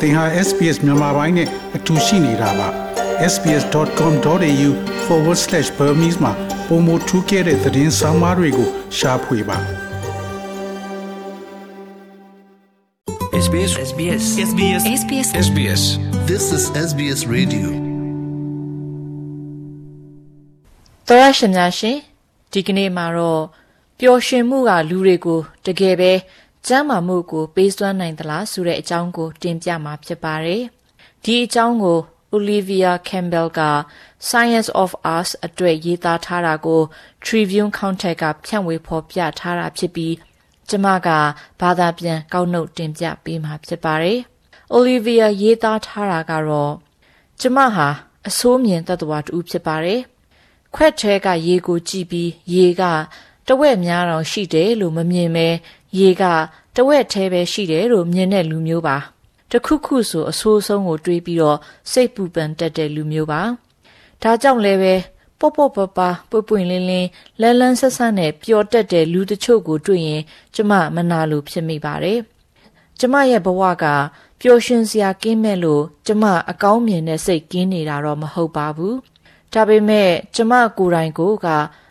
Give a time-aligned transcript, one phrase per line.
[0.00, 2.68] သင်ဟာ SPS မြန်မာပိုင်းနဲ့အတူရှိနေတာပါ
[3.32, 6.32] sbs.com.au/burmese မှာ
[6.68, 9.58] ပုံမထူးခဲ့တဲ့သတင်းစာမားတွေကိုရှားဖွေပါ
[13.44, 15.82] SBS SBS SBS SBS SBS
[16.28, 17.68] This is SBS Radio.
[21.06, 21.96] သောရရှင်များရှင်
[22.52, 23.42] ဒီကနေ့မှာတော့
[23.98, 26.12] ပျော်ရွှင်မှုကလူတွေကိုတကယ်ပဲ
[26.70, 30.62] ကျမ်းမာမှုကိုပေးစွမ်းနိုင်သလားဆိုတဲ့အကြောင်းကို တင်ပြမှာဖြစ်ပါတယ်
[31.24, 31.98] ဒီအကြောင်းကို
[32.34, 33.60] Olivia Campbell က
[34.28, 36.80] Science of Us အတွက်ရေးသားထားတာကို
[37.24, 40.14] Tribune Counter ကဖြန့်ဝေဖော်ပြထားတာဖြစ်ပြီး
[40.68, 41.08] ကျမက
[41.60, 44.18] ဘာသာပြန်ကောက်နှုတ်တင်ပြပေးမှာဖြစ်ပါတယ်
[44.76, 46.72] Olivia ရေးသားထားတာကတော့
[47.40, 47.88] ကျမဟာ
[48.28, 50.00] အဆိုးမြင်တတ်တော်တူဖြစ်ပါတယ်။
[50.74, 52.84] ခွက်ထဲကရေကိုကြည့်ပြီးရေက
[53.48, 55.48] တဝက်များတော့ရှိတယ်လို့မမြင်ပဲ
[55.96, 56.22] ရေက
[56.76, 58.96] တဝက်ထဲပဲရှိတယ်လို့မြင်တဲ့လူမျိုးပါ။
[59.50, 61.58] တခုခုဆိုအဆိုးဆုံးကိုတွေးပြီးတော့
[61.90, 63.40] စိတ်ပူပန်တတ်တဲ့လူမျိုးပါ။
[64.22, 64.94] ဒါကြောင့်လည်းပဲ
[65.38, 67.08] ပေါ့ပေါ့ပပပွပွင့်လင်းလင်း
[67.40, 70.22] လန်းလန်းဆက်ဆက်နဲ့ပျော်တက်တဲ့လူတချို့ကိုတွေ့ရင်
[70.54, 72.18] ကျမမနာလို့ဖြစ်မိပါတယ်။
[72.98, 73.84] ကျမရဲ့ဘဝက
[74.40, 78.94] ပျော်ရွှင်စရာကင်းမဲ့လို့ကျမအကောင်းမြင်တဲ့စိတ်ကင်းနေတာတော့မဟုတ်ပါဘူး။
[79.52, 81.46] ဒါပေမဲ့ကျမကိုယ်တိုင်ကိုက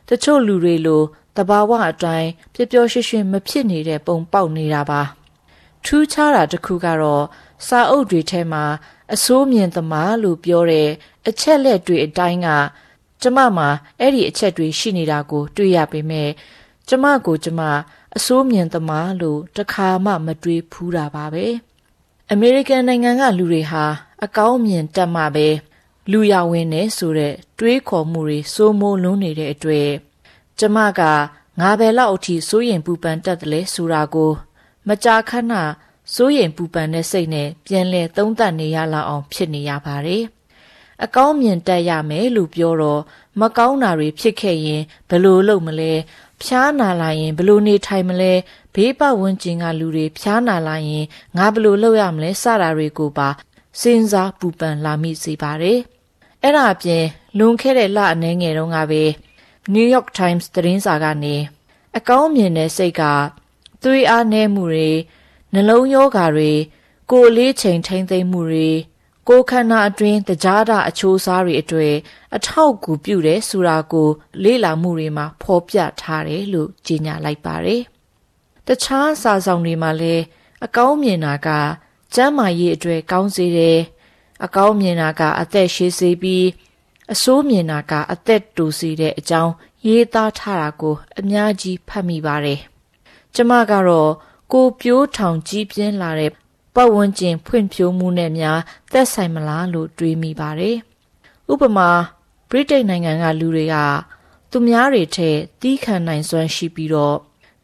[0.10, 1.02] တချို့လူတွေလို
[1.38, 5.02] တဘာဝအတိုင်းပျော်ပျော်ရွှင်ရွှင်မဖြစ်နေတဲ့ပုံပေါက်နေတာပါ။
[5.86, 7.24] ထူးခြားတာတစ်ခုကတော့
[7.68, 8.64] စာအုပ်တွေထဲမှာ
[9.14, 10.90] အစိုးမြင်သမားလို့ပြောတဲ့
[11.28, 12.48] အချက်လက်တွေအတိုင်းက
[13.22, 16.30] ကျမမှာအဲ့ဒီအချက်တွေရှိနေတာကို တွေ့ရပေမဲ့
[16.88, 17.62] ကျမကိုကျမ
[18.18, 21.46] အစိုးမြင်သမားလို့တခါမှမတွေးဖူးတာပါပဲ။
[22.32, 23.86] အမေရိကန်နိုင်ငံကလူတွေဟာ
[24.24, 25.48] အကောင်းမြင်တတ်မှပဲ
[26.12, 29.72] လူရဝင်နေဆိုတဲ့တွေးခေါ်မှုတွေစိုးမိုးလွန်းနေတဲ့အတွ
[30.58, 31.02] က်ကျမက
[31.60, 34.32] ငါပဲလောက်အထိစိုးရင်ပူပန်တတ်တယ်လေဆိုတာကို
[34.88, 35.54] မကြာခဏ
[36.14, 40.24] စိုးရင်ပူပန်တဲ့စိတ်နဲ့ပြန်လဲသုံးသပ်နေရလောက်အောင်ဖြစ်နေရပါတယ်။
[41.04, 43.02] အကောင်းမြင်တတ်ရမယ်လို့ပြောတော့
[43.42, 45.94] မကောင်းတာတွေဖြစ်ခဲ့ရင်ဘယ်လိုလုပ်မလဲ
[46.42, 48.34] ဖျားနာလာရင်ဘယ်လိုနေထိုင်မလဲ
[48.76, 51.06] ဘေးပတ်ဝန်းကျင်ကလူတွေဖျားနာလာရင်
[51.38, 53.30] ငါဘယ်လိုလုပ်ရမလဲစတာတွေကိုပါ
[53.82, 55.80] စဉ်းစားပူပန်လာမိစေပါတယ်။
[56.44, 57.06] အဲ့ဒါအပြင်
[57.38, 59.04] လွန်ခဲ့တဲ့လအနည်းငယ်တုန်းကပဲ
[59.76, 61.36] New York Times သတင်းစာကနေ
[61.98, 63.04] အကောင်းမြင်တဲ့စိတ်က
[63.84, 64.92] သွေးအားနည်းမှုတွေ
[65.54, 66.52] နှလုံးရောဂါတွေ
[67.12, 68.70] ကိုယ်လေးချိန်ထိမ့်သိမ့်မှုတွေ
[69.28, 71.96] ကိုယ်ခန္ဓာအတွင်းတကြားတာအချိုးစားတွေအတွေ့
[72.36, 74.10] အထောက်အကူပြုတယ်ဆိုတာကို
[74.44, 77.82] လေ့လာမှုတွေမှာဖော်ပြထားတယ်လို့ကြေညာလိုက်ပါတယ်။
[78.68, 80.24] တခြားစာဆောင်တွေမှာလည်း
[80.66, 81.50] အကောင်းမြင်တာက
[82.16, 83.80] ကျမ်းမာရေးအတွက်ကောင်းစေတယ်။
[84.46, 86.46] အကောင်းမြင်တာကအသက်ရှည်စေပြီး
[87.14, 89.54] အဆိုးမြင်တာကအသက်တူစေတဲ့အကြောင်း
[89.88, 92.60] ရေးသားထားတာကို အများကြီးဖတ်မိပါတယ်။
[93.36, 94.12] ကျမကတော့
[94.52, 96.32] ကိုပြိုးထောင်ကြီးပြင်းလာတဲ့
[96.76, 98.60] ပတ်ဝန်းကျင်ဖွံ့ဖြိုးမှုနဲ့များ
[98.92, 100.76] သက်ဆိုင်မလားလို့တွေးမိပါတယ်။
[101.52, 101.90] ဥပမာ
[102.50, 103.76] ဗြိတိန်နိုင်ငံကလူတွေက
[104.52, 105.30] သူများတွေထဲ
[105.62, 107.18] တီးခံနိုင်စွမ်းရှိပြီးတော့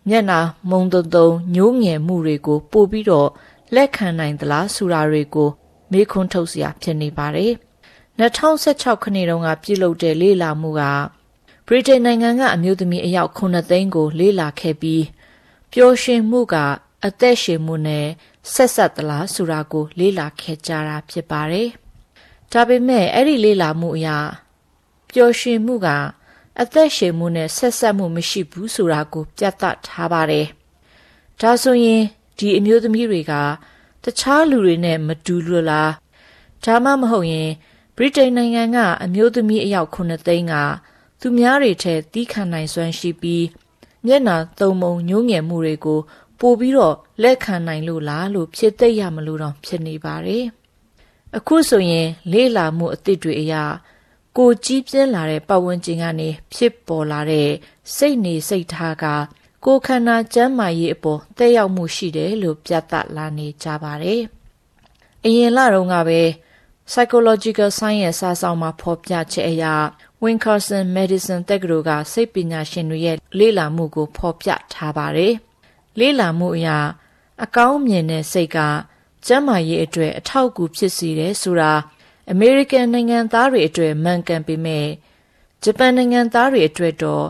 [0.10, 0.40] မျက်နာ
[0.70, 3.30] မုံတုံတုံညိုးငယ်မှုတွေကို ပို့ပြီးတော့
[3.76, 5.50] လက်ခံနိုင်သလားဆိုတာတွေကို
[5.92, 7.54] မေးခွန်းထုတ်စရာဖြစ်နေပါတယ်။
[8.20, 10.82] 2016ခုနှစ်တုန်းကပြုလုပ်တဲ့လေ့လာမှုက
[11.68, 15.04] ဗြိတိန်နိုင်ငံကအမျိုးသမီးအယောက်9သိန်းကို လေ့လာခဲ့ပြီး
[15.74, 16.56] ပျော်ရွှင်မှုက
[17.06, 18.08] အသက်ရှင်မှုနဲ့
[18.54, 21.68] ဆက်ဆက်သလားဆိုတာကို လေ့လာခဲ့ကြတာဖြစ်ပါတယ်။
[22.52, 24.10] ဒါပေမဲ့အဲ့ဒီလေ့လာမှုအရ
[25.12, 25.88] ပျော်ရွှင်မှုက
[26.62, 30.48] အသက်ရှင်မှုနဲ့ဆက်ဆက်မှုမရှိဘူးဆိုတာကို ပြသထားပါတယ်။
[31.42, 32.02] ဒါဆိုရင်
[32.38, 33.34] ဒီအမျိုးသမီးတွေက
[34.04, 35.92] တခြားလူတွေနဲ့မတူလို့လား
[36.64, 37.52] ဒါမှမဟုတ်ရင်
[37.98, 40.54] ဗြိတိန်နိုင်ငံကအမျိုးသမီးအယောက်9သိန်းက
[41.20, 43.46] သူများတွေထဲတီးခံနိုင်စွမ်းရှိပြီး
[44.06, 46.00] မျက်နှာသုံးမုံညှိုးငယ်မှုတွေကို
[46.40, 50.46] ပို့ပြီးတော့လက်ခံနိုင်လို့လားလို့ဖြစ်သိရမလို့တော့ဖြစ်နေပါတယ်။
[51.38, 53.64] အခုဆိုရင် လေးလာမှုအသစ်တွေအရာ
[54.38, 57.50] ကိုကြီးပြင်းလာတဲ့ပတ်ဝန်းကျင်ကနေဖြစ်ပေါ်လာတဲ့
[57.96, 59.06] စိတ်နေစိတ်ထားက
[59.66, 64.22] ကိုယ်ခန္ဓာကျန်းမာရေးအပေါ်သက်ရောက်မှုရှိတယ်လို့ပြသလာနေကြပါတယ်။
[65.26, 66.22] အရင်လတုန်းကပဲ
[66.92, 69.66] Psychological Science စာဆောင်မှာဖော်ပြချက်အရ
[70.24, 75.34] Wincarson Medicine တက္ကသိုလ်ကစိတ်ပညာရှင်တွေရဲ့လေ့လာမှုကို ဖော်ပြထားပါတယ်။
[76.00, 76.70] လေ့လာမှုအရ
[77.44, 78.58] အကောင်းမြင်တဲ့စိတ်က
[79.26, 81.74] ကျန်းမာရေးအတွက်အထောက်အကူဖြစ်စေတယ်ဆိုတာ
[82.32, 84.88] အမေရိကန်နိုင်ငံသားတွေအတွက်မှန်ကန်ပေမဲ့
[85.64, 87.26] ဂျပန်နိုင်ငံသားတွေအတွက်တော့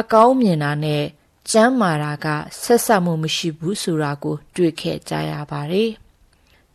[0.00, 1.04] အကောင်းမြင်တာနဲ့
[1.50, 2.26] ကျမ်းမာတာက
[2.62, 5.90] ဆက်ဆက်မှုမရှိဘူးဆိုတာကို တွေ့ခဲ့ကြရပါတယ်။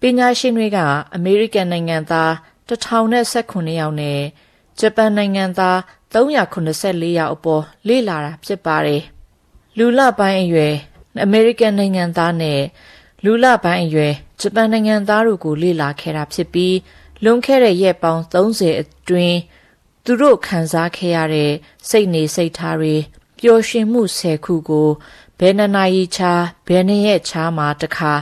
[0.01, 0.77] ပညာရှင်တွေက
[1.15, 2.31] အမေရိကန်နိုင်ငံသား
[2.69, 4.21] 1019ယောက်နဲ့
[4.79, 5.77] ဂျပန်နိုင်ငံသား
[6.13, 9.01] 384ယောက်အပေါ်လေ့လာတာဖြစ်ပါတယ်။
[9.77, 10.75] လူလပိုင်းအရွယ်
[11.23, 12.61] အမေရိကန်နိုင်ငံသားနဲ့
[13.23, 16.75] လူလပိုင်းအရွယ်ဂျပန်နိုင်ငံသားတို့ကိုလေ့လာခဲ့တာဖြစ်ပြီး
[17.23, 19.37] လွန်ခဲ့တဲ့ရက်ပေါင်း30အတွင်း
[20.05, 21.51] သူတို့ခံစားခဲ့ရတဲ့
[21.89, 22.95] စိတ်နေစိတ်ထားတွေ
[23.39, 24.89] ပျော်ရွှင်မှုဆယ်ခုကို
[25.39, 26.33] ဘယ်နှစ်နာရီချာ
[26.67, 28.13] ဘယ်နှစ်ရက်ချာမှာတခါ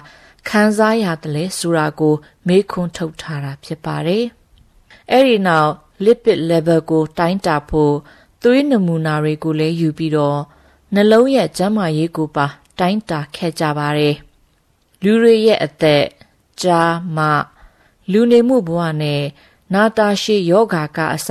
[0.50, 2.14] ခံစားရတယ်လဲဆိုတာကို
[2.48, 4.26] မေးခွန်းထုတ်ထားတာဖြစ်ပါတယ်။
[5.12, 5.72] အဲ့ဒီနောက်
[6.06, 7.96] lipid level ကို တိုင်းတာဖို့
[8.44, 10.40] သွေးနမူနာတွေကိုလည်းယူပြီးတော့
[10.94, 12.46] နှလုံးရဲ့ကျန်းမာရေးကိုပါ
[12.80, 14.16] တိုင်းတာခဲ့ကြပါတယ်။
[15.04, 16.06] လူတွေရဲ့အသက်
[16.62, 17.20] ကြားမ
[18.12, 19.24] လူနေမှုဘဝနဲ့
[19.74, 21.30] နာတာရှည်ယောဂါကအစ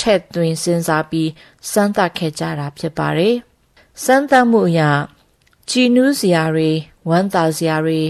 [0.00, 1.30] ထက်သွင်းစဉ်းစားပြီး
[1.70, 3.34] စမ်းသပ်ခဲ့ကြတာဖြစ်ပါတယ်။
[4.04, 4.80] စမ်းသပ်မှုအရ
[5.70, 6.70] ကြည်နူးစရာတွေ
[7.08, 8.00] ဝမ်းသာစရာတွေ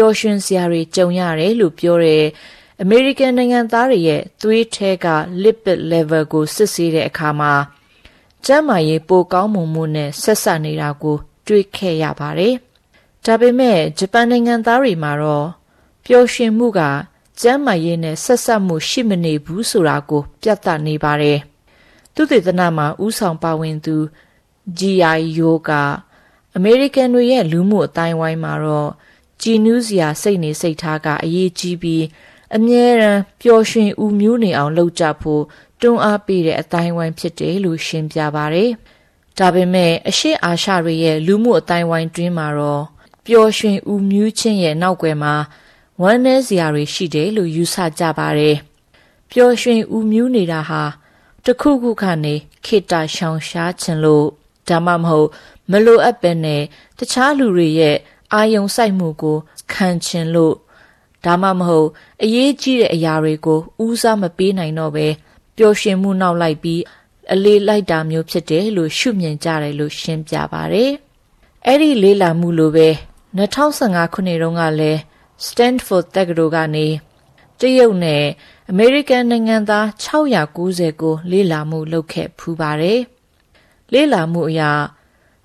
[0.00, 2.24] ပျော်ရွှင်စရာတွေကြုံရတယ်လို့ပြောတဲ့
[2.82, 5.06] အမေရိကန်နိုင်ငံသားတွေရဲ့သွေးထဲက
[5.42, 7.52] lipid level ကိုစစ်ဆေးတဲ့အခါမှာ
[8.44, 11.16] ကျန်းမာရေးပိုကောင်းမွန်မှုနဲ့ဆက်ဆက်နေတာကို
[11.46, 12.54] တွေ့ခဲ့ရပါတယ်။
[13.24, 15.46] ဒါပေမဲ့ဂျပန်နိုင်ငံသားတွေမှာတော့
[16.04, 16.80] ပျော်ရွှင်မှုက
[17.40, 21.38] ကျန်းမာရေးနဲ့ဆက်ဆက်မှုရှိမနေဘူးဆိုတာကို ပြသနေပါတယ်။
[22.14, 23.96] သူတေသနမှာဥဆောင်ပါဝင်သူ
[24.78, 25.84] GI Yoga
[26.56, 28.90] အမေရိကန်တွေရဲ့လူမှုအတိုင်းဝိုင်းမှာတော့
[29.42, 32.04] ကြည်နူးစရာစိတ်နေစိတ်ထားကအရေးကြီးပြီး
[32.56, 35.42] အမြဲတမ်းပျော်ရွှင်ဥမျိုးနေအောင်လုပ်ကြဖို့
[35.80, 38.70] တွန်းအားပေးတဲ့အတိုင်းဝိုင်းဖြစ်တယ်လို့ရှင်းပြပါတယ်။
[39.38, 42.84] ဒါပေမဲ့အရှိအာရှတွေရဲ့လူမှုအတိုင်းဝိုင်းတွင်းမှာတော့
[43.26, 45.34] ပျော်ရွှင်ဥမျိုးချင်းရဲ့နောက်ွယ်မှာ
[46.02, 48.56] ဝမ်းနည်းစရာတွေရှိတယ်လို့ယူဆကြပါတယ်။
[49.30, 50.82] ပျော်ရွှင်ဥမျိုးနေတာဟာ
[51.44, 54.26] တခုခုခနဲ့ခေတ္တရှောင်ရှားခြင်းလို့
[54.68, 55.28] ဒါမှမဟုတ်
[55.70, 56.62] မလိုအပ်ပဲနဲ့
[56.98, 57.96] တခြားလူတွေရဲ့
[58.34, 59.36] အာယုံစိုက်မှုကို
[59.72, 60.54] ခံချင်လို့
[61.24, 61.88] ဒါမှမဟုတ်
[62.22, 65.06] အရေးကြီးတဲ့အရာတွေကိုဦးစားမပေးနိုင်တော့ပဲ
[65.56, 66.82] ပျော်ရွှင်မှုနောက်လိုက်ပြီး
[67.32, 70.84] အလေးလိုက်တာမျိုးဖြစ်တယ်လို့ရှုမြင်ကြတယ်လို့ရှင်းပြပါဗျ။
[71.66, 72.88] အဲ့ဒီလေးလာမှုလိုပဲ
[73.38, 75.00] 2015ခုနှစ်တုန်းကလည်း
[75.46, 76.86] Stanford တက္ကသိုလ်ကနေ
[77.60, 78.24] တရုတ်နဲ့
[78.70, 83.00] အမေရိကန်နိုင်ငံသား690ကိုလေးလာမှုလုပ်ခဲ့ဖူးပါတယ်။
[83.92, 84.70] လေးလာမှုအရာ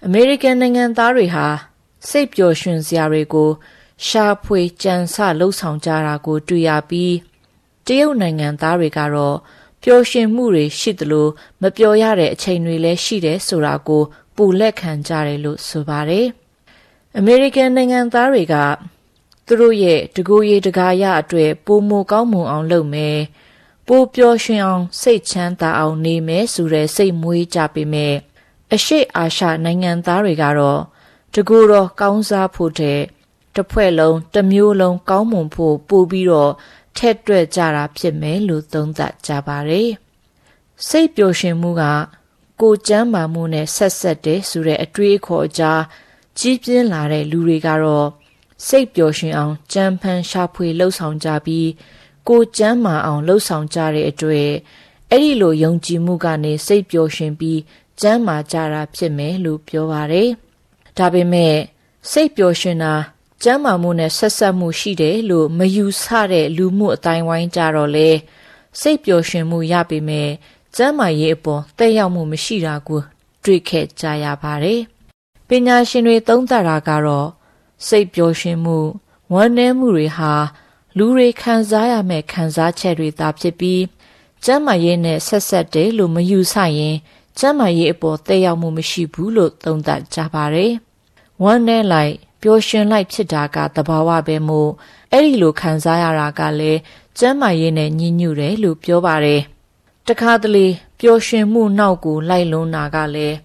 [0.06, 1.48] အမေရိကန်နိုင်ငံသားတွေဟာ
[2.10, 3.50] စိတ်ပျော်ရွှင်စရာတွေကို
[4.08, 7.16] ရှာဖွေကြံစလှုပ်ဆောင်ကြတာကို တွေ့ရပြီး
[7.88, 9.38] တရုတ်နိုင်ငံသားတွေကတော့
[9.84, 11.28] ပျော်ရွှင်မှုတွေရှိသလို
[11.62, 14.04] မပျော်ရတဲ့အချိန်တွေလည်းရှိတယ်ဆိုတာကို
[14.36, 16.28] ပူလက်ခံကြတယ်လို့ဆိုပါတယ်။
[17.18, 18.56] အမေရိကန်နိုင်ငံသားတွေက
[19.46, 23.20] သူတို့ရဲ့တကူရီတကာရအတွက်ပိုမိုကောင်းမွန်အောင်လုပ်မယ်။
[23.88, 28.16] ပိုပျော်ရွှင်အောင် စိတ်ချမ်းသာအောင်နေမယ်ဆိုတဲ့စိတ်မွေးကြပေမဲ့
[28.74, 30.82] အရှိအာရှနိုင်ငံသားတွေကတော့
[31.34, 33.02] တကူတော့ကောင်းစားဖို့တဲ့
[33.56, 36.52] တစ်ဖွဲ့လုံးတစ်မျိုးလုံးကောင်းမွန်ဖို့ပို့ပြီးတော့
[36.98, 39.90] ထက်တွက်ကြတာဖြစ်မယ်လို့သုံးသပ်ကြပါတယ်။
[40.88, 41.84] စိတ်ပျော်ရွှင်မှုက
[42.62, 45.82] ကိုကျမ်းမာမှုနဲ့ဆက်ဆက်တဲ့ဆိုတဲ့အတွေးအခေါ်အကြား
[46.40, 48.08] ကြီးပြင်းလာတဲ့လူတွေကတော့
[48.68, 51.70] စိတ်ပျော်ရွှင်အောင်ကြံဖန်ရှာဖွေလှုပ်ဆောင်ကြပြီး
[52.30, 54.50] ကိုကျမ်းမာအောင်လှုပ်ဆောင်ကြတဲ့အတွေ့
[55.10, 57.60] အဲ့ဒီလိုယုံကြည်မှုကနေစိတ်ပျော်ရွှင်ပြီး
[58.02, 60.32] ကျမ်းမာကြတာဖြစ်မယ်လို့ပြောပါတယ်။
[60.98, 61.56] ဒါပေမဲ့
[62.12, 62.94] စိတ်ပျော်ရွှင်တာ
[63.44, 68.10] ကျမ်းမာမှုနဲ့ဆက်ဆက်မှုရှိတယ်လို့မယူဆတဲ့လူမှုအတိုင်းဝိုင်းကြတော့လေ
[68.80, 70.30] စိတ်ပျော်ရွှင်မှုရပေမဲ့
[70.76, 73.02] ကျမ်းမာရေးအပေါ်တက်ရောက်မှုမရှိတာကို
[73.44, 74.82] တွေ့ခဲ့ကြရပါတယ်။
[75.48, 77.30] ပညာရှင်တွေသုံးသပ်တာကတော့
[77.88, 78.78] စိတ်ပျော်ရွှင်မှု
[79.34, 80.34] ဝမ်းနည်းမှုတွေဟာ
[80.98, 83.82] လူတွေခံစားရမယ့်ခံစားချက်တွေသာဖြစ်ပြီး
[84.46, 86.96] ကျမ်းမာရေးနဲ့ဆက်ဆက်တယ်လို့မယူဆရင်
[87.40, 90.72] ကျမ်းမာရေးအပေါ်တက်ရောက်မှုမရှိဘူးလို့သုံးသပ်ကြပါတယ်။
[91.42, 94.72] ဝမ်းနည်းလိုက်ပျော်ရွှင်လိုက်ဖြစ်တာကသဘာဝပဲမို့
[95.12, 96.80] အဲ့ဒီလိုခံစားရတာကလည်း
[97.18, 99.42] ကျမ်းမာရေးနဲ့ညီညွတ်တယ်လို့ပြောပါတယ်။
[100.08, 100.68] တခါတလေ
[101.00, 103.36] ပျော်ရွှင်မှုနောက်ကိုလိုက်လွန်းတာကလည်း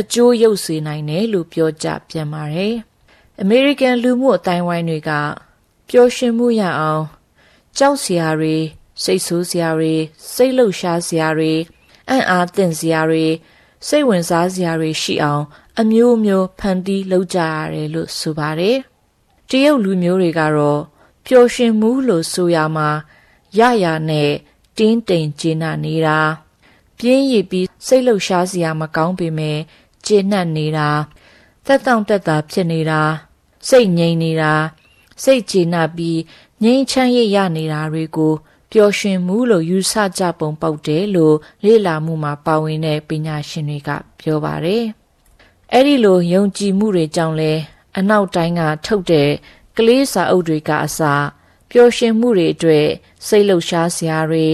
[0.00, 2.74] အကျိုးရုပ်စေနိုင်တယ်လို့ပြောကြပြန်ပါတယ်။
[3.40, 5.10] အမေရိကန်လူမှုအတိုင်းဝိုင်းတွေက
[5.88, 7.04] ပျော်ရွှင်မှုရအောင်
[7.78, 8.56] ကြောက်စရာတွေ
[9.02, 9.94] စိတ်ဆိုးစရာတွေ
[10.34, 11.52] စိတ်လှုပ်ရှားစရာတွေ
[12.08, 13.26] အံ့အားသင့်စရာတွေ
[13.86, 15.44] စိတ်ဝင်စားစရာတွေရှိအောင်
[15.80, 18.76] အမျိုးမျိုးဖန်တီးလုပ်ကြရတယ်လို့ဆိုပါတယ်။
[19.50, 20.80] တရုတ်လူမျိုးတွေကတော့
[21.26, 22.88] ပျော်ရွှင်မှုလို့ဆိုရမှာ
[23.58, 24.30] ရရနဲ့
[24.78, 26.18] တင်းတိမ်ကျေနပ်နေတာ
[26.98, 29.58] ပြင်းရည်ပြီးစိတ်လှုပ်ရှားစရာမကောင်းပေမဲ့
[30.06, 30.88] ကျေနပ်နေတာ
[31.66, 33.02] သက်တောင့်တက်တာဖြစ်နေတာ
[33.68, 34.52] စိတ်ငြိမ်နေတာ
[35.22, 36.20] စိတ်ကျေနပ်ပြီး
[36.62, 38.34] ငြိမ်းချမ်းရရနေတာတွေကို
[38.72, 44.84] ပျော်ရွှင်မှုလို့ယူဆကြပုံပေါက်တယ်လို့လေ့လာမှုမှာပါဝင်တဲ့ပညာရှင်တွေကပြောပါတယ်။
[45.72, 47.52] အဲ့ဒီလိုယုံကြည်မှုတွေကြောင့်လဲ
[47.98, 49.30] အနောက်တိုင်းကထုတ်တဲ့
[49.76, 51.00] ကလေးစာအုပ်တွေကအစ
[51.70, 52.86] ပျော်ရွှင်မှုတွေအတွက်
[53.26, 54.46] စိတ်လှုပ်ရှားစရာတွေ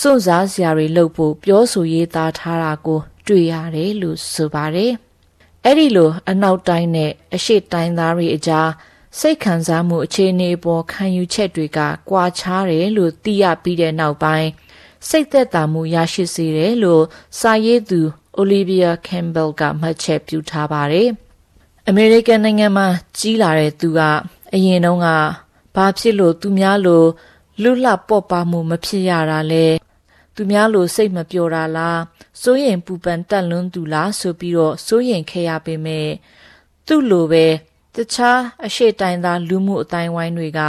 [0.00, 4.92] စွန့်စားစရာတွေလုပ်ဖို့ပြောဆိုရေးသားထားတာကို တွေ့ရတယ်လို့ဆိုပါတယ်။
[5.64, 8.70] အဲ့ဒီလိုအနောက်တိုင်းနဲ့အရှေ့တိုင်းသားတွေအကြား
[9.18, 11.78] စိတ်ခံစားမှုအခြေအနေပေါ်ခံယူချက်တွေက
[12.10, 14.48] ကွာခြားတယ်လို့သိရပြီးတဲ့နောက်ပိုင်း
[15.08, 17.04] စိတ်သက်သာမှုရရှိစေတယ်လို့
[17.38, 18.00] စာရေးသူ
[18.40, 21.08] Olivia Campbell ကမှတ်ချက်ပြုထားပါတယ်။
[21.88, 22.86] အမေရိကန်နိုင်ငံမှာ
[23.18, 24.00] ကြီးလာတဲ့သူက
[24.54, 25.08] အရင်တုန်းက
[25.74, 27.04] ဘာဖြစ်လို့သူများလို
[27.62, 29.66] လွတ်လပ်ပေါ့ပါမှုမဖြစ်ရတာလဲ
[30.34, 32.00] သူများလိုစိတ်မပျော်တာလား
[32.42, 36.08] စိုးရင်ပူပန်တက်လွန်းသူလားဆိုပြီးတော့စိုးရင်ခဲ့ရပေမဲ့
[36.86, 37.46] သူ့လိုပဲ
[37.94, 40.60] တခြားအရှိတိုင်သားလူမှုအတိုင်းဝိုင်းတွေက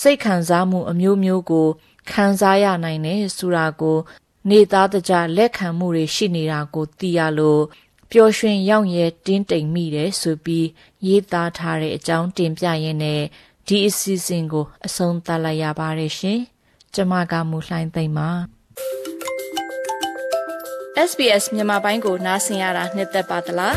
[0.00, 1.68] စိတ်ခံစားမှုအမျိုးမျိုးကို
[2.10, 3.98] ခံစားရနိုင်တယ်ဆိုတာကို
[4.50, 7.62] နေသားတကြလက်ခံမှုတွေရှိနေတာကိုသိရလို့
[8.10, 10.66] ပျော်ရွှင်ရောက်ရဲတင်းတိမ်မိတယ်ဆိုပြီး
[11.06, 13.22] ရေးသားထားတဲ့အကြောင်းတင်ပြရင်းနဲ့
[13.66, 16.40] ဒီအစီအစဉ်ကို အဆုံးသတ်လိုက်ရပါတယ်ရှင်။
[16.94, 18.30] ကျမကမူလှိုင်းသိမ့်ပါ
[21.08, 23.74] SBS မြန်မာပိုင်းကိုနားဆင်ရတာနှစ်သက်ပါတလား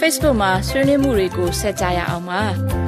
[0.00, 2.87] Facebook မှာဆွေးနွေးမှုတွေကိုဆက်ကြရအောင်ပါ